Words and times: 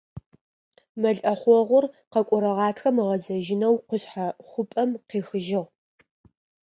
Мэл 1.01 1.17
ӏэхъогъур 1.23 1.85
къэкӏорэ 2.11 2.51
гъатхэм 2.57 2.95
ыгъэзэжьынэу 3.01 3.75
къушъхьэ 3.87 4.27
хъупӏэм 4.49 4.89
къехыжьыгъ. 5.09 5.65